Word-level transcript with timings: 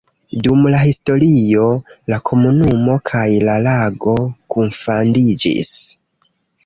Dum 0.45 0.61
la 0.75 0.77
historio 0.85 1.67
la 2.13 2.19
komunumo 2.29 2.95
kaj 3.11 3.27
la 3.49 3.59
lago 3.67 4.17
kunfandiĝis. 4.57 5.71